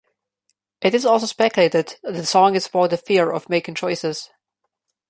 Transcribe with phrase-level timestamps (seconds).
[0.81, 4.31] It is also speculated that the song is about the fear of making choices.